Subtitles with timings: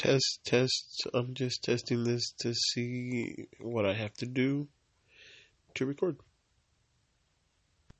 [0.00, 1.06] test, test.
[1.12, 4.66] I'm just testing this to see what I have to do
[5.74, 6.16] to record.